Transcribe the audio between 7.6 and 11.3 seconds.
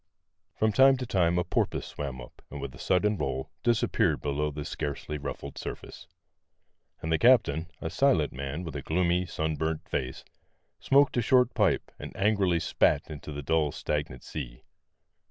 a silent man with a gloomy, sunburnt face, smoked a